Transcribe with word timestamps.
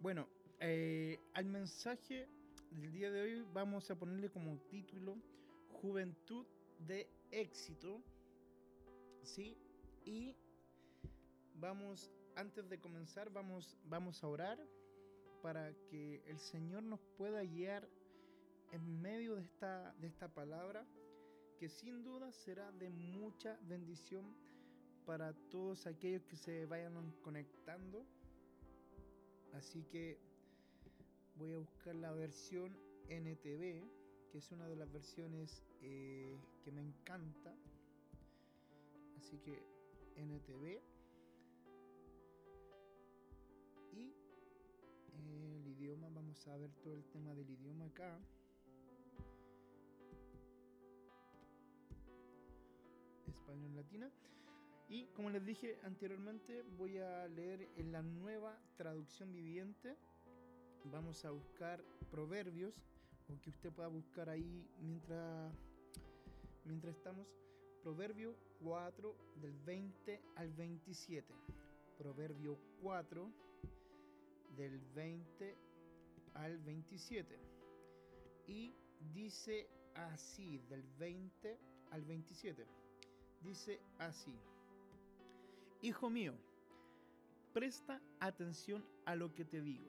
Bueno, 0.00 0.26
eh, 0.60 1.20
al 1.34 1.44
mensaje 1.44 2.26
del 2.70 2.90
día 2.90 3.10
de 3.10 3.20
hoy 3.20 3.46
vamos 3.52 3.90
a 3.90 3.98
ponerle 3.98 4.30
como 4.30 4.56
título 4.70 5.14
Juventud 5.82 6.46
de 6.78 7.06
éxito. 7.30 8.00
¿Sí? 9.22 9.58
Y 10.06 10.34
vamos, 11.56 12.10
antes 12.34 12.66
de 12.70 12.80
comenzar, 12.80 13.30
vamos, 13.30 13.76
vamos 13.84 14.24
a 14.24 14.28
orar 14.28 14.58
para 15.42 15.74
que 15.90 16.22
el 16.26 16.38
Señor 16.38 16.82
nos 16.82 17.00
pueda 17.18 17.42
guiar 17.42 17.86
en 18.72 19.02
medio 19.02 19.36
de 19.36 19.42
esta, 19.42 19.94
de 20.00 20.06
esta 20.06 20.32
palabra, 20.32 20.86
que 21.58 21.68
sin 21.68 22.02
duda 22.02 22.32
será 22.32 22.72
de 22.72 22.88
mucha 22.88 23.58
bendición 23.68 24.34
para 25.04 25.34
todos 25.50 25.86
aquellos 25.86 26.24
que 26.24 26.36
se 26.36 26.64
vayan 26.64 27.12
conectando. 27.20 28.06
Así 29.54 29.82
que 29.84 30.18
voy 31.36 31.52
a 31.52 31.58
buscar 31.58 31.94
la 31.94 32.12
versión 32.12 32.76
NTV, 33.08 33.88
que 34.30 34.38
es 34.38 34.50
una 34.52 34.68
de 34.68 34.76
las 34.76 34.90
versiones 34.92 35.64
eh, 35.82 36.38
que 36.62 36.70
me 36.70 36.82
encanta. 36.82 37.54
Así 39.18 39.38
que 39.38 39.62
NTV. 40.16 40.80
Y 43.92 44.14
el 45.14 45.66
idioma, 45.66 46.08
vamos 46.10 46.46
a 46.46 46.56
ver 46.56 46.70
todo 46.82 46.94
el 46.94 47.04
tema 47.06 47.34
del 47.34 47.50
idioma 47.50 47.86
acá. 47.86 48.18
Español 53.26 53.74
Latina. 53.74 54.10
Y 54.90 55.06
como 55.14 55.30
les 55.30 55.46
dije 55.46 55.78
anteriormente, 55.84 56.64
voy 56.76 56.98
a 56.98 57.28
leer 57.28 57.68
en 57.76 57.92
la 57.92 58.02
nueva 58.02 58.58
traducción 58.76 59.32
viviente. 59.32 59.96
Vamos 60.86 61.24
a 61.24 61.30
buscar 61.30 61.80
proverbios, 62.10 62.74
o 63.28 63.40
que 63.40 63.50
usted 63.50 63.70
pueda 63.70 63.86
buscar 63.86 64.28
ahí 64.28 64.68
mientras, 64.80 65.54
mientras 66.64 66.96
estamos. 66.96 67.28
Proverbio 67.84 68.34
4 68.64 69.14
del 69.40 69.56
20 69.60 70.20
al 70.34 70.52
27. 70.54 71.34
Proverbio 71.96 72.58
4 72.82 73.30
del 74.56 74.80
20 74.96 75.56
al 76.34 76.58
27. 76.58 77.38
Y 78.48 78.74
dice 79.14 79.68
así, 79.94 80.58
del 80.68 80.82
20 80.98 81.56
al 81.92 82.04
27. 82.04 82.66
Dice 83.40 83.80
así. 84.00 84.34
Hijo 85.82 86.10
mío, 86.10 86.34
presta 87.54 88.02
atención 88.20 88.84
a 89.06 89.14
lo 89.14 89.34
que 89.34 89.46
te 89.46 89.62
digo. 89.62 89.88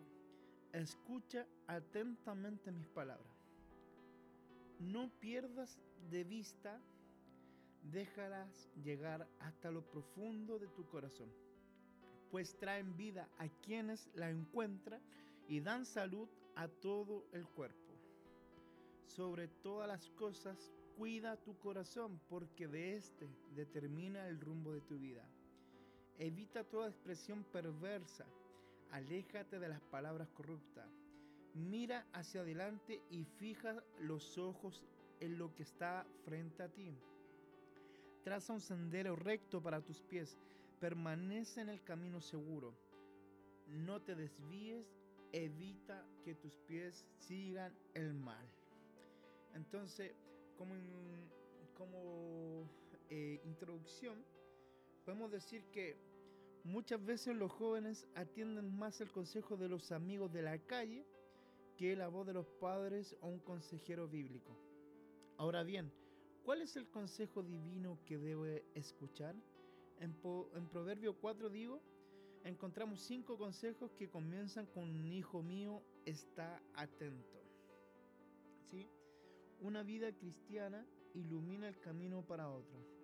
Escucha 0.71 1.45
atentamente 1.67 2.71
mis 2.71 2.87
palabras. 2.87 3.27
No 4.79 5.11
pierdas 5.19 5.77
de 6.09 6.23
vista, 6.23 6.79
déjalas 7.91 8.69
llegar 8.85 9.27
hasta 9.39 9.69
lo 9.69 9.81
profundo 9.81 10.59
de 10.59 10.69
tu 10.69 10.87
corazón, 10.87 11.29
pues 12.31 12.57
traen 12.57 12.95
vida 12.95 13.27
a 13.37 13.49
quienes 13.49 14.09
la 14.13 14.29
encuentran 14.29 15.01
y 15.49 15.59
dan 15.59 15.85
salud 15.85 16.29
a 16.55 16.69
todo 16.69 17.25
el 17.33 17.45
cuerpo. 17.45 17.91
Sobre 19.07 19.49
todas 19.49 19.89
las 19.89 20.09
cosas, 20.11 20.71
cuida 20.97 21.35
tu 21.35 21.57
corazón, 21.59 22.21
porque 22.29 22.69
de 22.69 22.95
éste 22.95 23.27
determina 23.53 24.29
el 24.29 24.39
rumbo 24.39 24.71
de 24.71 24.79
tu 24.79 24.97
vida. 24.97 25.27
Evita 26.21 26.63
toda 26.63 26.87
expresión 26.87 27.43
perversa. 27.45 28.27
Aléjate 28.91 29.57
de 29.57 29.67
las 29.67 29.81
palabras 29.81 30.29
corruptas. 30.29 30.87
Mira 31.55 32.05
hacia 32.13 32.41
adelante 32.41 33.01
y 33.09 33.25
fija 33.25 33.83
los 34.01 34.37
ojos 34.37 34.83
en 35.19 35.39
lo 35.39 35.51
que 35.55 35.63
está 35.63 36.05
frente 36.23 36.61
a 36.61 36.69
ti. 36.69 36.93
Traza 38.23 38.53
un 38.53 38.61
sendero 38.61 39.15
recto 39.15 39.63
para 39.63 39.81
tus 39.81 39.99
pies. 40.03 40.37
Permanece 40.79 41.61
en 41.61 41.69
el 41.69 41.81
camino 41.81 42.21
seguro. 42.21 42.75
No 43.65 43.99
te 44.03 44.13
desvíes. 44.13 44.85
Evita 45.31 46.05
que 46.23 46.35
tus 46.35 46.55
pies 46.67 47.03
sigan 47.17 47.75
el 47.95 48.13
mal. 48.13 48.47
Entonces, 49.55 50.13
como, 50.55 50.75
como 51.73 52.69
eh, 53.09 53.41
introducción, 53.43 54.23
podemos 55.03 55.31
decir 55.31 55.63
que 55.71 55.97
muchas 56.63 57.03
veces 57.03 57.35
los 57.35 57.51
jóvenes 57.51 58.07
atienden 58.15 58.77
más 58.77 59.01
el 59.01 59.11
consejo 59.11 59.57
de 59.57 59.67
los 59.67 59.91
amigos 59.91 60.31
de 60.31 60.41
la 60.41 60.59
calle 60.59 61.05
que 61.77 61.95
la 61.95 62.07
voz 62.07 62.27
de 62.27 62.33
los 62.33 62.47
padres 62.47 63.15
o 63.21 63.27
un 63.27 63.39
consejero 63.39 64.07
bíblico. 64.07 64.55
Ahora 65.37 65.63
bien, 65.63 65.91
¿cuál 66.43 66.61
es 66.61 66.75
el 66.75 66.87
consejo 66.87 67.41
divino 67.41 67.97
que 68.05 68.17
debe 68.17 68.63
escuchar? 68.75 69.35
En, 69.99 70.15
en 70.55 70.67
Proverbio 70.67 71.15
4 71.15 71.49
digo, 71.49 71.81
encontramos 72.43 73.01
cinco 73.01 73.37
consejos 73.37 73.91
que 73.93 74.09
comienzan 74.09 74.67
con 74.67 75.05
hijo 75.07 75.41
mío 75.41 75.81
está 76.05 76.61
atento. 76.75 77.39
¿Sí? 78.69 78.87
Una 79.61 79.83
vida 79.83 80.11
cristiana 80.11 80.85
ilumina 81.13 81.67
el 81.67 81.79
camino 81.79 82.23
para 82.25 82.49
otros 82.49 83.00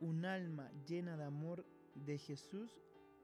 un 0.00 0.24
alma 0.24 0.70
llena 0.86 1.16
de 1.16 1.24
amor 1.24 1.64
de 1.94 2.18
Jesús 2.18 2.70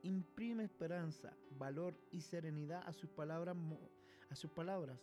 imprime 0.03 0.64
esperanza, 0.64 1.37
valor 1.59 1.94
y 2.12 2.20
serenidad 2.20 2.82
a 2.87 2.92
sus 2.92 3.10
palabras, 3.10 3.56
a 4.31 4.37
sus 4.37 4.50
palabras 4.50 5.00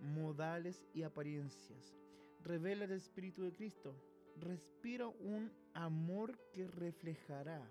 modales 0.00 0.84
y 0.94 1.02
apariencias. 1.02 1.94
Revela 2.42 2.84
el 2.84 2.92
Espíritu 2.92 3.42
de 3.42 3.52
Cristo. 3.52 3.94
Respira 4.40 5.06
un 5.06 5.50
amor 5.72 6.38
que 6.52 6.66
reflejará. 6.66 7.66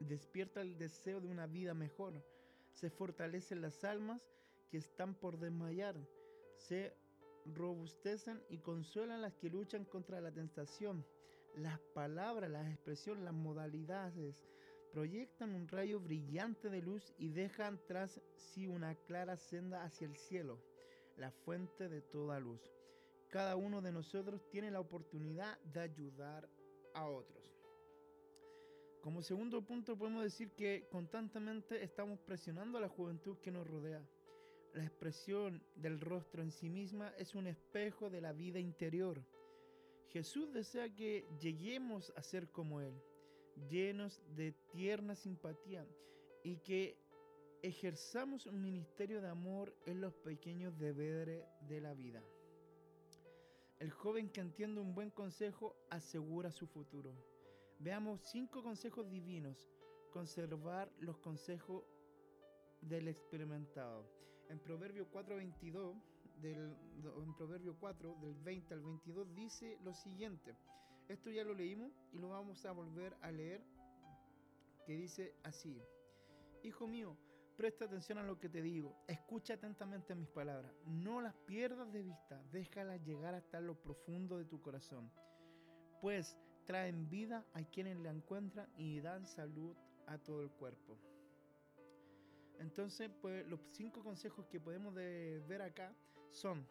Despierta 0.00 0.60
el 0.60 0.78
deseo 0.78 1.20
de 1.20 1.28
una 1.28 1.46
vida 1.46 1.74
mejor. 1.74 2.14
Se 2.72 2.90
fortalecen 2.90 3.60
las 3.60 3.84
almas 3.84 4.20
que 4.70 4.78
están 4.78 5.14
por 5.14 5.38
desmayar. 5.38 5.96
Se 6.56 6.94
robustecen 7.44 8.42
y 8.48 8.58
consuelan 8.58 9.20
las 9.20 9.34
que 9.34 9.50
luchan 9.50 9.84
contra 9.84 10.20
la 10.20 10.32
tentación. 10.32 11.04
Las 11.56 11.78
palabras, 11.94 12.50
las 12.50 12.66
expresiones, 12.68 13.24
las 13.24 13.34
modalidades 13.34 14.44
proyectan 14.92 15.54
un 15.54 15.68
rayo 15.68 16.00
brillante 16.00 16.68
de 16.68 16.82
luz 16.82 17.14
y 17.18 17.28
dejan 17.28 17.80
tras 17.86 18.20
sí 18.36 18.66
una 18.66 18.94
clara 18.94 19.36
senda 19.36 19.84
hacia 19.84 20.06
el 20.06 20.16
cielo, 20.16 20.58
la 21.16 21.30
fuente 21.30 21.88
de 21.88 22.00
toda 22.00 22.40
luz. 22.40 22.60
Cada 23.28 23.56
uno 23.56 23.82
de 23.82 23.92
nosotros 23.92 24.48
tiene 24.50 24.70
la 24.70 24.80
oportunidad 24.80 25.58
de 25.62 25.80
ayudar 25.80 26.48
a 26.94 27.08
otros. 27.08 27.44
Como 29.00 29.22
segundo 29.22 29.62
punto 29.62 29.96
podemos 29.96 30.22
decir 30.22 30.50
que 30.52 30.88
constantemente 30.90 31.84
estamos 31.84 32.20
presionando 32.20 32.78
a 32.78 32.80
la 32.80 32.88
juventud 32.88 33.36
que 33.38 33.50
nos 33.50 33.66
rodea. 33.66 34.02
La 34.72 34.82
expresión 34.82 35.62
del 35.74 36.00
rostro 36.00 36.42
en 36.42 36.50
sí 36.50 36.68
misma 36.68 37.12
es 37.18 37.34
un 37.34 37.46
espejo 37.46 38.10
de 38.10 38.20
la 38.20 38.32
vida 38.32 38.58
interior. 38.58 39.22
Jesús 40.10 40.52
desea 40.52 40.94
que 40.94 41.26
lleguemos 41.40 42.12
a 42.16 42.22
ser 42.22 42.50
como 42.50 42.80
Él, 42.80 42.94
llenos 43.68 44.20
de 44.36 44.52
tierna 44.72 45.14
simpatía 45.14 45.86
y 46.42 46.56
que 46.58 46.96
ejerzamos 47.62 48.46
un 48.46 48.62
ministerio 48.62 49.22
de 49.22 49.28
amor 49.28 49.74
en 49.86 50.00
los 50.00 50.14
pequeños 50.14 50.78
deberes 50.78 51.44
de 51.68 51.80
la 51.80 51.94
vida. 51.94 52.22
El 53.78 53.90
joven 53.90 54.30
que 54.30 54.40
entiende 54.40 54.80
un 54.80 54.94
buen 54.94 55.10
consejo 55.10 55.74
asegura 55.90 56.52
su 56.52 56.66
futuro. 56.66 57.12
Veamos 57.78 58.20
cinco 58.22 58.62
consejos 58.62 59.10
divinos. 59.10 59.68
Conservar 60.12 60.92
los 61.00 61.18
consejos 61.18 61.84
del 62.80 63.08
experimentado. 63.08 64.06
En 64.48 64.58
Proverbio 64.60 65.10
4:22 65.10 65.96
del 66.40 66.76
en 67.04 67.34
Proverbio 67.34 67.76
4 67.78 68.16
del 68.20 68.34
20 68.34 68.74
al 68.74 68.80
22 68.80 69.34
dice 69.34 69.78
lo 69.82 69.92
siguiente. 69.94 70.54
Esto 71.08 71.30
ya 71.30 71.44
lo 71.44 71.54
leímos 71.54 71.92
y 72.12 72.18
lo 72.18 72.30
vamos 72.30 72.64
a 72.64 72.72
volver 72.72 73.16
a 73.20 73.30
leer 73.30 73.62
que 74.86 74.96
dice 74.96 75.34
así: 75.42 75.82
Hijo 76.62 76.86
mío, 76.86 77.16
presta 77.56 77.84
atención 77.84 78.18
a 78.18 78.22
lo 78.22 78.38
que 78.38 78.48
te 78.48 78.62
digo, 78.62 78.96
escucha 79.06 79.54
atentamente 79.54 80.14
mis 80.14 80.28
palabras, 80.28 80.72
no 80.86 81.20
las 81.20 81.34
pierdas 81.46 81.92
de 81.92 82.02
vista, 82.02 82.42
déjalas 82.52 83.04
llegar 83.04 83.34
hasta 83.34 83.60
lo 83.60 83.74
profundo 83.74 84.38
de 84.38 84.44
tu 84.44 84.60
corazón, 84.60 85.10
pues 86.00 86.36
traen 86.64 87.08
vida 87.08 87.44
a 87.52 87.62
quienes 87.62 87.98
la 87.98 88.10
encuentran 88.10 88.68
y 88.76 89.00
dan 89.00 89.26
salud 89.26 89.76
a 90.06 90.18
todo 90.18 90.42
el 90.42 90.50
cuerpo. 90.50 90.96
Entonces, 92.58 93.10
pues 93.20 93.46
los 93.46 93.60
cinco 93.72 94.02
consejos 94.02 94.46
que 94.46 94.60
podemos 94.60 94.94
ver 94.94 95.62
acá 95.62 95.94
son, 96.34 96.66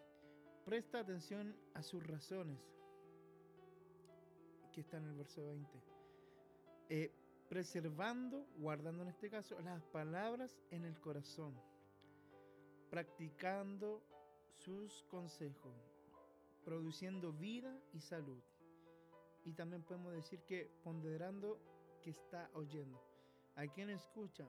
presta 0.65 1.00
atención 1.00 1.56
a 1.74 1.81
sus 1.81 2.06
razones, 2.06 2.60
que 4.74 4.81
está 4.81 4.98
en 4.98 5.06
el 5.06 5.15
verso 5.15 5.45
20. 5.45 5.69
Eh, 6.89 7.12
preservando, 7.48 8.45
guardando 8.57 9.04
en 9.04 9.10
este 9.10 9.30
caso, 9.30 9.60
las 9.62 9.83
palabras 9.86 10.60
en 10.71 10.86
el 10.86 11.00
corazón. 11.00 11.54
practicando 12.89 14.04
sus 14.51 15.01
consejos, 15.10 15.74
produciendo 16.63 17.33
vida 17.33 17.75
y 17.92 18.00
salud. 18.00 18.39
Y 19.45 19.54
también 19.54 19.81
podemos 19.81 20.13
decir 20.13 20.44
que 20.44 20.69
ponderando 20.83 21.57
que 22.04 22.12
está 22.12 22.51
oyendo. 22.54 23.01
A 23.56 23.65
quien 23.65 23.89
escucha, 23.89 24.48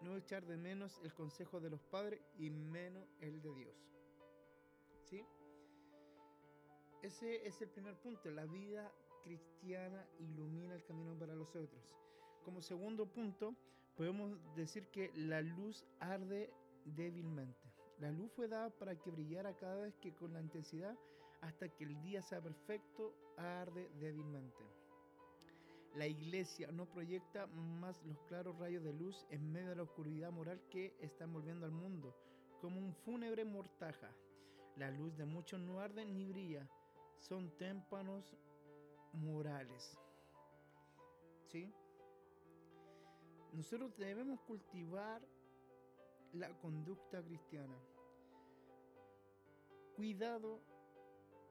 no 0.00 0.16
echar 0.16 0.44
de 0.44 0.56
menos 0.56 0.98
el 1.04 1.14
consejo 1.14 1.60
de 1.60 1.70
los 1.70 1.84
padres 1.84 2.20
y 2.36 2.50
menos 2.50 3.06
el 3.20 3.40
de 3.40 3.54
Dios. 3.54 3.93
Ese 7.02 7.46
es 7.46 7.60
el 7.60 7.68
primer 7.68 7.96
punto. 8.00 8.30
La 8.30 8.46
vida 8.46 8.90
cristiana 9.22 10.06
ilumina 10.18 10.74
el 10.74 10.84
camino 10.84 11.18
para 11.18 11.34
los 11.34 11.54
otros. 11.54 11.94
Como 12.44 12.62
segundo 12.62 13.06
punto, 13.06 13.54
podemos 13.96 14.38
decir 14.54 14.86
que 14.88 15.12
la 15.14 15.40
luz 15.42 15.84
arde 16.00 16.50
débilmente. 16.84 17.68
La 18.00 18.10
luz 18.10 18.32
fue 18.32 18.48
dada 18.48 18.70
para 18.70 18.96
que 18.96 19.10
brillara 19.10 19.56
cada 19.56 19.76
vez 19.76 19.94
que 19.96 20.14
con 20.14 20.32
la 20.32 20.40
intensidad 20.40 20.96
hasta 21.40 21.68
que 21.68 21.84
el 21.84 22.00
día 22.02 22.22
sea 22.22 22.40
perfecto 22.40 23.14
arde 23.36 23.90
débilmente. 24.00 24.64
La 25.94 26.06
iglesia 26.06 26.72
no 26.72 26.86
proyecta 26.86 27.46
más 27.46 28.02
los 28.04 28.18
claros 28.22 28.58
rayos 28.58 28.82
de 28.82 28.92
luz 28.92 29.26
en 29.30 29.52
medio 29.52 29.68
de 29.68 29.76
la 29.76 29.84
oscuridad 29.84 30.32
moral 30.32 30.60
que 30.70 30.96
está 30.98 31.24
envolviendo 31.24 31.66
al 31.66 31.72
mundo, 31.72 32.16
como 32.60 32.80
un 32.80 32.92
fúnebre 33.04 33.44
mortaja. 33.44 34.10
La 34.76 34.90
luz 34.90 35.16
de 35.16 35.24
muchos 35.24 35.60
no 35.60 35.80
arde 35.80 36.04
ni 36.04 36.24
brilla, 36.24 36.68
son 37.18 37.50
témpanos 37.56 38.36
morales. 39.12 39.96
¿Sí? 41.46 41.72
Nosotros 43.52 43.96
debemos 43.96 44.40
cultivar 44.40 45.22
la 46.32 46.52
conducta 46.58 47.22
cristiana. 47.22 47.76
Cuidado, 49.94 50.60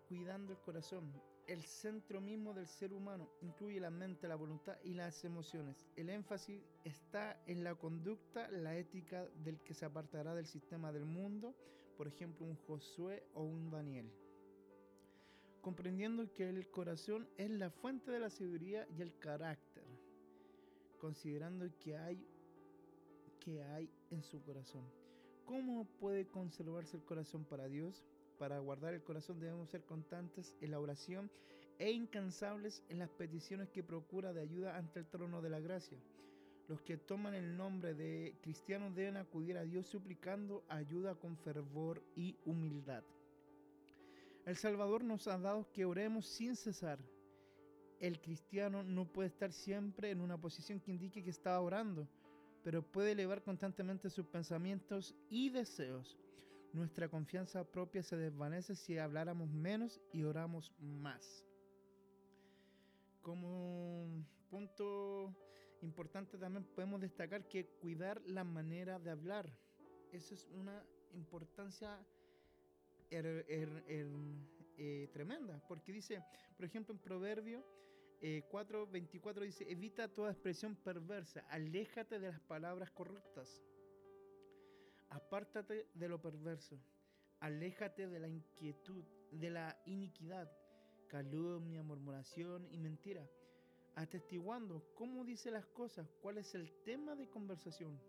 cuidando 0.09 0.51
el 0.51 0.59
corazón. 0.59 1.13
El 1.47 1.63
centro 1.63 2.21
mismo 2.21 2.53
del 2.53 2.67
ser 2.67 2.93
humano 2.93 3.29
incluye 3.41 3.79
la 3.79 3.89
mente, 3.89 4.27
la 4.27 4.35
voluntad 4.35 4.77
y 4.83 4.93
las 4.93 5.23
emociones. 5.25 5.85
El 5.95 6.09
énfasis 6.09 6.61
está 6.83 7.41
en 7.47 7.63
la 7.63 7.75
conducta, 7.75 8.49
la 8.49 8.75
ética 8.75 9.25
del 9.43 9.59
que 9.61 9.73
se 9.73 9.85
apartará 9.85 10.35
del 10.35 10.45
sistema 10.45 10.91
del 10.93 11.05
mundo, 11.05 11.53
por 11.97 12.07
ejemplo 12.07 12.45
un 12.45 12.55
Josué 12.55 13.23
o 13.33 13.43
un 13.43 13.69
Daniel. 13.69 14.09
Comprendiendo 15.61 16.31
que 16.33 16.49
el 16.49 16.69
corazón 16.69 17.27
es 17.37 17.49
la 17.49 17.69
fuente 17.69 18.11
de 18.11 18.19
la 18.19 18.29
sabiduría 18.29 18.87
y 18.97 19.01
el 19.01 19.17
carácter, 19.17 19.85
considerando 20.99 21.65
que 21.79 21.97
hay 21.97 22.25
que 23.39 23.61
hay 23.63 23.89
en 24.09 24.23
su 24.23 24.41
corazón. 24.41 24.83
¿Cómo 25.45 25.85
puede 25.99 26.27
conservarse 26.27 26.95
el 26.95 27.03
corazón 27.03 27.43
para 27.43 27.67
Dios? 27.67 28.05
Para 28.37 28.59
guardar 28.59 28.93
el 28.93 29.03
corazón 29.03 29.39
debemos 29.39 29.69
ser 29.69 29.83
constantes 29.83 30.55
en 30.61 30.71
la 30.71 30.79
oración 30.79 31.29
e 31.77 31.91
incansables 31.91 32.83
en 32.89 32.99
las 32.99 33.09
peticiones 33.09 33.69
que 33.69 33.83
procura 33.83 34.31
de 34.31 34.41
ayuda 34.41 34.77
ante 34.77 34.99
el 34.99 35.07
trono 35.07 35.41
de 35.41 35.49
la 35.49 35.59
gracia. 35.59 35.97
Los 36.67 36.81
que 36.81 36.97
toman 36.97 37.33
el 37.33 37.57
nombre 37.57 37.93
de 37.93 38.37
cristianos 38.41 38.95
deben 38.95 39.17
acudir 39.17 39.57
a 39.57 39.63
Dios 39.63 39.85
suplicando 39.87 40.63
ayuda 40.69 41.15
con 41.15 41.37
fervor 41.37 42.01
y 42.15 42.37
humildad. 42.45 43.03
El 44.45 44.55
Salvador 44.55 45.03
nos 45.03 45.27
ha 45.27 45.37
dado 45.37 45.71
que 45.71 45.85
oremos 45.85 46.25
sin 46.25 46.55
cesar. 46.55 46.99
El 47.99 48.19
cristiano 48.19 48.83
no 48.83 49.05
puede 49.05 49.27
estar 49.27 49.51
siempre 49.51 50.11
en 50.11 50.21
una 50.21 50.37
posición 50.37 50.79
que 50.79 50.91
indique 50.91 51.23
que 51.23 51.29
está 51.29 51.59
orando 51.59 52.07
pero 52.63 52.81
puede 52.81 53.11
elevar 53.11 53.43
constantemente 53.43 54.09
sus 54.09 54.25
pensamientos 54.25 55.13
y 55.29 55.49
deseos. 55.49 56.17
Nuestra 56.71 57.09
confianza 57.09 57.63
propia 57.65 58.01
se 58.01 58.15
desvanece 58.15 58.75
si 58.75 58.97
habláramos 58.97 59.51
menos 59.51 60.01
y 60.11 60.23
oramos 60.23 60.71
más. 60.79 61.45
Como 63.21 64.25
punto 64.49 65.35
importante 65.83 66.37
también 66.37 66.63
podemos 66.63 66.99
destacar 67.01 67.47
que 67.47 67.65
cuidar 67.81 68.21
la 68.25 68.43
manera 68.43 68.99
de 68.99 69.11
hablar. 69.11 69.49
Eso 70.11 70.33
es 70.33 70.47
una 70.53 70.83
importancia 71.13 71.99
er, 73.09 73.25
er, 73.47 73.83
er, 73.87 74.07
eh, 74.77 75.09
tremenda, 75.13 75.61
porque 75.67 75.91
dice, 75.91 76.23
por 76.55 76.65
ejemplo, 76.65 76.93
en 76.93 76.99
Proverbio 76.99 77.63
4.24 78.21 79.41
eh, 79.41 79.45
dice, 79.45 79.65
evita 79.69 80.07
toda 80.07 80.31
expresión 80.31 80.75
perversa, 80.75 81.41
aléjate 81.49 82.19
de 82.19 82.31
las 82.31 82.39
palabras 82.39 82.89
corruptas, 82.91 83.61
apártate 85.09 85.87
de 85.93 86.07
lo 86.07 86.21
perverso, 86.21 86.79
aléjate 87.39 88.07
de 88.07 88.19
la 88.19 88.29
inquietud, 88.29 89.03
de 89.31 89.49
la 89.49 89.77
iniquidad, 89.85 90.49
calumnia, 91.07 91.83
murmuración 91.83 92.67
y 92.71 92.77
mentira, 92.77 93.27
atestiguando 93.95 94.83
cómo 94.95 95.23
dice 95.23 95.51
las 95.51 95.65
cosas, 95.67 96.11
cuál 96.21 96.37
es 96.37 96.55
el 96.55 96.71
tema 96.83 97.15
de 97.15 97.29
conversación. 97.29 97.99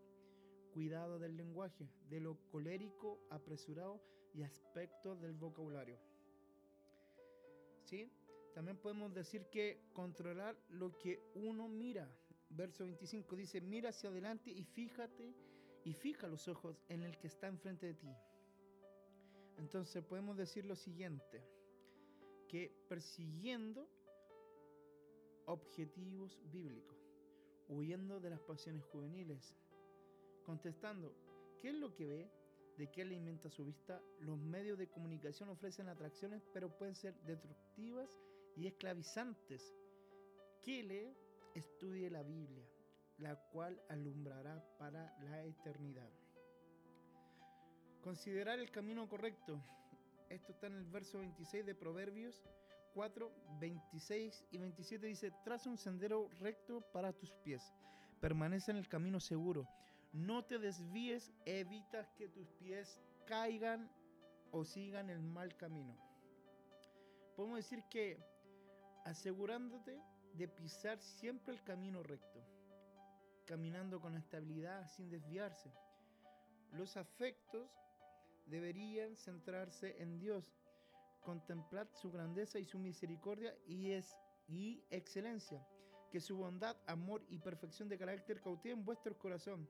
Cuidado 0.72 1.18
del 1.18 1.36
lenguaje, 1.36 1.88
de 2.08 2.20
lo 2.20 2.36
colérico, 2.50 3.20
apresurado 3.30 4.00
y 4.32 4.42
aspectos 4.42 5.20
del 5.20 5.34
vocabulario. 5.34 5.98
¿Sí? 7.84 8.10
También 8.54 8.76
podemos 8.78 9.12
decir 9.12 9.46
que 9.50 9.80
controlar 9.92 10.56
lo 10.70 10.96
que 10.98 11.20
uno 11.34 11.68
mira. 11.68 12.08
Verso 12.50 12.84
25 12.84 13.36
dice, 13.36 13.60
mira 13.60 13.90
hacia 13.90 14.10
adelante 14.10 14.50
y 14.50 14.64
fíjate 14.64 15.34
y 15.84 15.92
fija 15.92 16.26
los 16.28 16.48
ojos 16.48 16.82
en 16.88 17.02
el 17.02 17.18
que 17.18 17.26
está 17.26 17.46
enfrente 17.46 17.86
de 17.86 17.94
ti. 17.94 18.14
Entonces 19.58 20.02
podemos 20.04 20.36
decir 20.36 20.64
lo 20.64 20.74
siguiente, 20.74 21.42
que 22.48 22.72
persiguiendo 22.88 23.88
objetivos 25.46 26.38
bíblicos, 26.52 26.96
huyendo 27.68 28.20
de 28.20 28.30
las 28.30 28.40
pasiones 28.40 28.84
juveniles, 28.84 29.54
contestando, 30.44 31.14
¿qué 31.60 31.70
es 31.70 31.74
lo 31.74 31.94
que 31.94 32.06
ve? 32.06 32.30
¿De 32.76 32.90
qué 32.90 33.02
alimenta 33.02 33.50
su 33.50 33.64
vista? 33.64 34.02
Los 34.20 34.38
medios 34.38 34.78
de 34.78 34.88
comunicación 34.88 35.48
ofrecen 35.48 35.88
atracciones, 35.88 36.42
pero 36.52 36.76
pueden 36.76 36.94
ser 36.94 37.14
destructivas 37.22 38.18
y 38.56 38.66
esclavizantes, 38.66 39.74
que 40.62 40.82
le 40.82 41.14
estudie 41.54 42.10
la 42.10 42.22
Biblia, 42.22 42.64
la 43.18 43.36
cual 43.50 43.80
alumbrará 43.88 44.64
para 44.78 45.16
la 45.20 45.44
eternidad. 45.44 46.10
Considerar 48.02 48.58
el 48.58 48.70
camino 48.70 49.08
correcto. 49.08 49.62
Esto 50.28 50.52
está 50.52 50.66
en 50.66 50.74
el 50.74 50.84
verso 50.84 51.18
26 51.18 51.64
de 51.64 51.74
Proverbios 51.74 52.42
4, 52.94 53.30
26 53.58 54.44
y 54.52 54.58
27. 54.58 55.06
Dice, 55.06 55.32
traza 55.42 55.68
un 55.68 55.76
sendero 55.76 56.28
recto 56.40 56.80
para 56.92 57.12
tus 57.12 57.32
pies. 57.32 57.74
Permanece 58.20 58.70
en 58.70 58.76
el 58.78 58.88
camino 58.88 59.20
seguro. 59.20 59.68
No 60.12 60.44
te 60.44 60.58
desvíes, 60.58 61.32
evita 61.44 62.08
que 62.14 62.28
tus 62.28 62.48
pies 62.52 63.00
caigan 63.26 63.90
o 64.52 64.64
sigan 64.64 65.10
el 65.10 65.20
mal 65.20 65.56
camino. 65.56 65.96
Podemos 67.34 67.56
decir 67.56 67.82
que 67.90 68.18
asegurándote 69.04 70.00
de 70.34 70.48
pisar 70.48 71.00
siempre 71.00 71.52
el 71.52 71.62
camino 71.62 72.02
recto, 72.02 72.40
caminando 73.44 74.00
con 74.00 74.16
estabilidad 74.16 74.88
sin 74.88 75.10
desviarse. 75.10 75.70
Los 76.72 76.96
afectos 76.96 77.68
deberían 78.46 79.16
centrarse 79.16 80.00
en 80.00 80.18
Dios, 80.18 80.44
contemplad 81.24 81.88
su 81.94 82.12
grandeza 82.12 82.60
y 82.60 82.64
su 82.64 82.78
misericordia 82.78 83.56
y, 83.66 83.90
es, 83.90 84.16
y 84.46 84.84
excelencia, 84.90 85.66
que 86.10 86.20
su 86.20 86.36
bondad, 86.36 86.76
amor 86.86 87.24
y 87.28 87.38
perfección 87.38 87.88
de 87.88 87.98
carácter 87.98 88.40
cautiven 88.40 88.84
vuestro 88.84 89.18
corazón. 89.18 89.68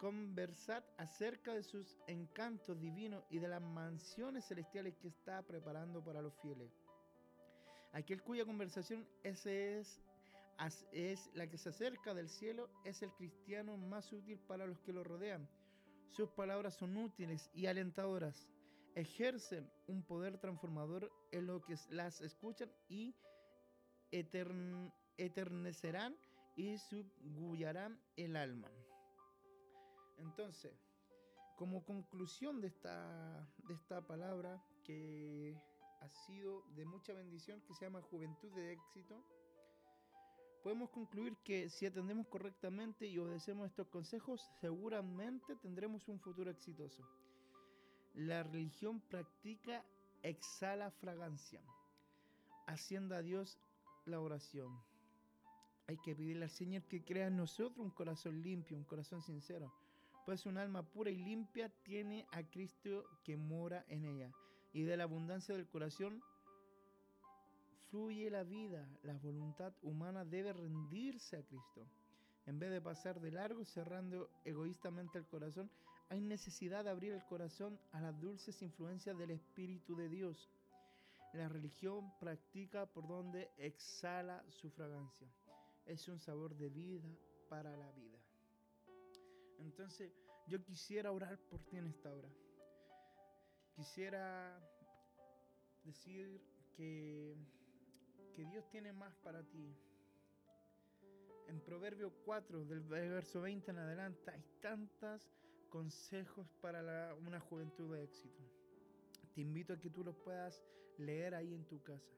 Conversad 0.00 0.82
acerca 0.98 1.54
de 1.54 1.62
sus 1.62 1.96
encantos 2.08 2.80
divinos 2.80 3.24
y 3.30 3.38
de 3.38 3.46
las 3.46 3.62
mansiones 3.62 4.46
celestiales 4.46 4.96
que 4.96 5.06
está 5.06 5.42
preparando 5.42 6.02
para 6.02 6.20
los 6.20 6.34
fieles 6.40 6.72
Aquel 7.92 8.22
cuya 8.22 8.46
conversación 8.46 9.06
ese 9.22 9.78
es, 9.78 10.00
es 10.92 11.30
la 11.34 11.46
que 11.46 11.58
se 11.58 11.68
acerca 11.68 12.14
del 12.14 12.28
cielo 12.30 12.70
es 12.84 13.02
el 13.02 13.12
cristiano 13.12 13.76
más 13.76 14.12
útil 14.12 14.38
para 14.38 14.66
los 14.66 14.80
que 14.80 14.94
lo 14.94 15.04
rodean. 15.04 15.46
Sus 16.08 16.30
palabras 16.30 16.74
son 16.74 16.96
útiles 16.96 17.50
y 17.52 17.66
alentadoras. 17.66 18.48
Ejercen 18.94 19.70
un 19.86 20.02
poder 20.02 20.38
transformador 20.38 21.10
en 21.30 21.46
lo 21.46 21.62
que 21.64 21.76
las 21.90 22.20
escuchan 22.20 22.70
y 22.88 23.14
eternecerán 25.16 26.16
y 26.56 26.76
subgullarán 26.78 27.98
el 28.16 28.36
alma. 28.36 28.70
Entonces, 30.18 30.72
como 31.56 31.84
conclusión 31.84 32.60
de 32.60 32.68
esta, 32.68 33.48
de 33.68 33.74
esta 33.74 34.06
palabra 34.06 34.62
que 34.84 35.56
ha 36.00 36.08
sido 36.08 36.62
de 36.74 36.84
mucha 36.84 37.12
bendición, 37.12 37.62
que 37.62 37.74
se 37.74 37.84
llama 37.84 38.02
Juventud 38.02 38.52
de 38.52 38.72
Éxito, 38.72 39.24
podemos 40.62 40.90
concluir 40.90 41.36
que 41.44 41.68
si 41.70 41.86
atendemos 41.86 42.26
correctamente 42.28 43.06
y 43.06 43.18
obedecemos 43.18 43.66
estos 43.66 43.88
consejos, 43.88 44.50
seguramente 44.60 45.56
tendremos 45.56 46.08
un 46.08 46.20
futuro 46.20 46.50
exitoso. 46.50 47.02
La 48.14 48.42
religión 48.42 49.00
practica 49.00 49.84
exhala 50.22 50.90
fragancia, 50.90 51.60
haciendo 52.66 53.14
a 53.14 53.22
Dios 53.22 53.58
la 54.04 54.20
oración. 54.20 54.78
Hay 55.88 55.96
que 55.98 56.14
pedirle 56.14 56.44
al 56.44 56.50
Señor 56.50 56.82
que 56.84 57.02
crea 57.02 57.28
en 57.28 57.36
nosotros 57.36 57.78
un 57.78 57.90
corazón 57.90 58.42
limpio, 58.42 58.76
un 58.76 58.84
corazón 58.84 59.22
sincero. 59.22 59.72
Pues 60.24 60.46
un 60.46 60.56
alma 60.56 60.82
pura 60.82 61.10
y 61.10 61.16
limpia 61.16 61.68
tiene 61.82 62.26
a 62.32 62.42
Cristo 62.44 63.04
que 63.24 63.36
mora 63.36 63.84
en 63.88 64.04
ella. 64.04 64.30
Y 64.72 64.82
de 64.82 64.96
la 64.96 65.04
abundancia 65.04 65.56
del 65.56 65.66
corazón 65.66 66.22
fluye 67.90 68.30
la 68.30 68.44
vida. 68.44 68.88
La 69.02 69.14
voluntad 69.14 69.72
humana 69.82 70.24
debe 70.24 70.52
rendirse 70.52 71.36
a 71.36 71.42
Cristo. 71.42 71.86
En 72.46 72.58
vez 72.58 72.70
de 72.70 72.80
pasar 72.80 73.20
de 73.20 73.32
largo 73.32 73.64
cerrando 73.64 74.30
egoístamente 74.44 75.18
el 75.18 75.26
corazón, 75.26 75.70
hay 76.12 76.20
necesidad 76.20 76.84
de 76.84 76.90
abrir 76.90 77.12
el 77.14 77.24
corazón 77.24 77.80
a 77.92 78.00
las 78.02 78.20
dulces 78.20 78.60
influencias 78.60 79.16
del 79.16 79.30
Espíritu 79.30 79.96
de 79.96 80.10
Dios. 80.10 80.50
La 81.32 81.48
religión 81.48 82.12
practica 82.20 82.84
por 82.84 83.08
donde 83.08 83.50
exhala 83.56 84.44
su 84.50 84.68
fragancia. 84.68 85.26
Es 85.86 86.06
un 86.08 86.18
sabor 86.18 86.54
de 86.54 86.68
vida 86.68 87.08
para 87.48 87.74
la 87.74 87.90
vida. 87.92 88.18
Entonces, 89.60 90.12
yo 90.46 90.62
quisiera 90.62 91.12
orar 91.12 91.38
por 91.48 91.64
ti 91.64 91.78
en 91.78 91.86
esta 91.86 92.12
hora. 92.12 92.28
Quisiera 93.74 94.60
decir 95.82 96.42
que, 96.76 97.34
que 98.36 98.44
Dios 98.44 98.68
tiene 98.68 98.92
más 98.92 99.16
para 99.16 99.42
ti 99.44 99.74
en 101.48 101.60
Proverbio 101.60 102.12
4, 102.26 102.64
del 102.66 102.80
verso 102.80 103.40
20 103.40 103.70
en 103.70 103.78
adelante, 103.78 104.30
hay 104.30 104.42
tantos 104.60 105.30
consejos 105.72 106.46
para 106.60 107.14
una 107.26 107.40
juventud 107.40 107.94
de 107.94 108.04
éxito. 108.04 108.42
Te 109.34 109.40
invito 109.40 109.72
a 109.72 109.80
que 109.80 109.88
tú 109.88 110.04
los 110.04 110.14
puedas 110.14 110.62
leer 110.98 111.34
ahí 111.34 111.54
en 111.54 111.64
tu 111.64 111.82
casa. 111.82 112.14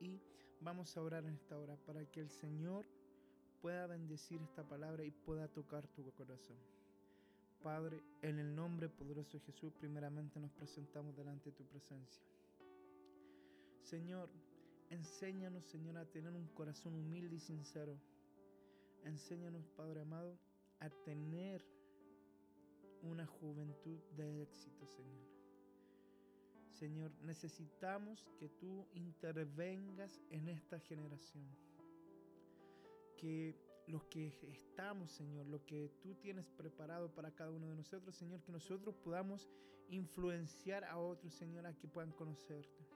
Y 0.00 0.18
vamos 0.60 0.96
a 0.96 1.02
orar 1.02 1.22
en 1.26 1.34
esta 1.34 1.58
hora 1.58 1.76
para 1.86 2.06
que 2.10 2.20
el 2.20 2.30
Señor 2.30 2.86
pueda 3.60 3.86
bendecir 3.86 4.40
esta 4.40 4.66
palabra 4.66 5.04
y 5.04 5.10
pueda 5.10 5.48
tocar 5.48 5.86
tu 5.88 6.10
corazón. 6.12 6.56
Padre, 7.62 8.02
en 8.22 8.38
el 8.38 8.56
nombre 8.56 8.88
poderoso 8.88 9.38
de 9.38 9.44
Jesús, 9.44 9.74
primeramente 9.78 10.40
nos 10.40 10.50
presentamos 10.52 11.14
delante 11.14 11.50
de 11.50 11.56
tu 11.56 11.64
presencia. 11.66 12.24
Señor, 13.82 14.30
enséñanos, 14.88 15.66
Señor, 15.66 15.98
a 15.98 16.06
tener 16.06 16.32
un 16.32 16.48
corazón 16.48 16.94
humilde 16.94 17.36
y 17.36 17.40
sincero 17.40 18.00
Enséñanos, 19.04 19.66
Padre 19.76 20.00
amado, 20.00 20.38
a 20.78 20.88
tener 21.04 21.64
una 23.02 23.26
juventud 23.26 23.98
de 24.16 24.42
éxito, 24.42 24.86
Señor. 24.86 25.32
Señor, 26.70 27.12
necesitamos 27.22 28.26
que 28.38 28.48
tú 28.48 28.86
intervengas 28.94 30.20
en 30.30 30.48
esta 30.48 30.78
generación. 30.80 31.46
Que 33.16 33.54
los 33.86 34.04
que 34.04 34.32
estamos, 34.48 35.12
Señor, 35.12 35.46
lo 35.46 35.64
que 35.64 35.90
tú 36.02 36.14
tienes 36.14 36.46
preparado 36.46 37.14
para 37.14 37.34
cada 37.34 37.50
uno 37.50 37.68
de 37.68 37.76
nosotros, 37.76 38.16
Señor, 38.16 38.42
que 38.42 38.52
nosotros 38.52 38.96
podamos 38.96 39.48
influenciar 39.90 40.84
a 40.84 40.98
otros, 40.98 41.34
Señor, 41.34 41.66
a 41.66 41.76
que 41.76 41.88
puedan 41.88 42.12
conocerte. 42.12 42.86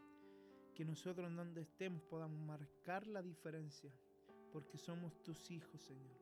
Que 0.75 0.85
nosotros 0.85 1.29
en 1.29 1.37
donde 1.37 1.61
estemos 1.63 2.03
podamos 2.03 2.41
marcar 2.41 3.07
la 3.07 3.23
diferencia 3.23 3.93
porque 4.53 4.79
somos 4.79 5.23
tus 5.23 5.51
hijos, 5.51 5.81
Señor. 5.83 6.17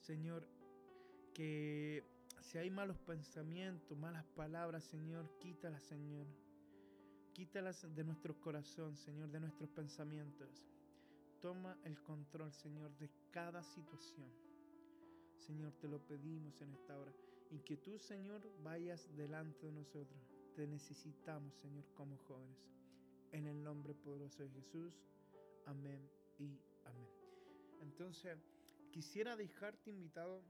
Señor, 0.00 0.46
que 1.32 2.02
si 2.40 2.58
hay 2.58 2.70
malos 2.70 2.98
pensamientos, 2.98 3.96
malas 3.96 4.24
palabras, 4.34 4.84
Señor, 4.84 5.28
quítalas, 5.38 5.82
Señor. 5.82 6.26
Quítalas 7.32 7.86
de 7.94 8.04
nuestro 8.04 8.38
corazón, 8.40 8.96
Señor, 8.96 9.30
de 9.30 9.40
nuestros 9.40 9.70
pensamientos. 9.70 10.66
Toma 11.40 11.78
el 11.84 12.00
control, 12.02 12.52
Señor, 12.52 12.90
de 12.98 13.10
cada 13.30 13.62
situación. 13.62 14.30
Señor, 15.38 15.72
te 15.80 15.88
lo 15.88 15.98
pedimos 16.06 16.60
en 16.60 16.72
esta 16.72 16.98
hora. 16.98 17.12
Y 17.50 17.60
que 17.60 17.76
tú, 17.76 17.98
Señor, 17.98 18.42
vayas 18.62 19.08
delante 19.16 19.66
de 19.66 19.72
nosotros. 19.72 20.20
Te 20.54 20.66
necesitamos, 20.66 21.54
Señor, 21.56 21.84
como 21.94 22.16
jóvenes. 22.18 22.58
En 23.32 23.46
el 23.46 23.62
nombre 23.62 23.94
poderoso 23.94 24.42
de 24.42 24.50
Jesús. 24.50 24.92
Amén 25.66 26.00
y 26.38 26.58
Amén. 26.84 27.08
Entonces, 27.80 28.38
quisiera 28.90 29.36
dejarte 29.36 29.90
invitado 29.90 30.42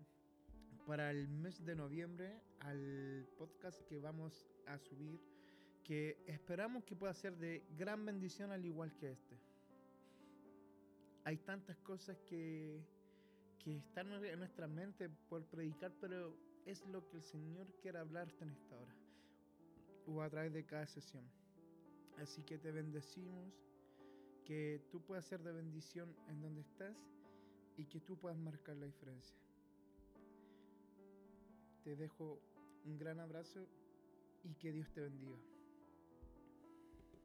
para 0.86 1.10
el 1.10 1.28
mes 1.28 1.64
de 1.64 1.74
noviembre 1.74 2.40
al 2.60 3.26
podcast 3.38 3.80
que 3.82 3.98
vamos 3.98 4.48
a 4.66 4.78
subir, 4.78 5.20
que 5.84 6.22
esperamos 6.26 6.84
que 6.84 6.96
pueda 6.96 7.14
ser 7.14 7.36
de 7.36 7.64
gran 7.76 8.04
bendición 8.04 8.50
al 8.50 8.64
igual 8.64 8.94
que 8.96 9.12
este. 9.12 9.38
Hay 11.24 11.36
tantas 11.38 11.76
cosas 11.78 12.18
que, 12.20 12.82
que 13.58 13.76
están 13.76 14.12
en 14.12 14.38
nuestra 14.38 14.66
mente 14.66 15.08
por 15.28 15.44
predicar, 15.44 15.92
pero 16.00 16.34
es 16.66 16.84
lo 16.86 17.06
que 17.08 17.18
el 17.18 17.22
Señor 17.22 17.66
quiere 17.80 17.98
hablarte 17.98 18.44
en 18.44 18.50
esta 18.50 18.76
hora 18.78 18.94
o 20.06 20.22
a 20.22 20.30
través 20.30 20.52
de 20.52 20.64
cada 20.64 20.86
sesión. 20.86 21.24
Así 22.18 22.42
que 22.42 22.58
te 22.58 22.70
bendecimos 22.70 23.52
que 24.44 24.82
tú 24.90 25.00
puedas 25.00 25.24
ser 25.24 25.42
de 25.42 25.52
bendición 25.52 26.14
en 26.28 26.40
donde 26.40 26.62
estás 26.62 26.96
y 27.76 27.86
que 27.86 28.00
tú 28.00 28.16
puedas 28.18 28.38
marcar 28.38 28.76
la 28.76 28.86
diferencia. 28.86 29.36
Te 31.82 31.96
dejo 31.96 32.42
un 32.84 32.98
gran 32.98 33.20
abrazo 33.20 33.68
y 34.42 34.54
que 34.54 34.72
Dios 34.72 34.90
te 34.92 35.00
bendiga. 35.00 35.40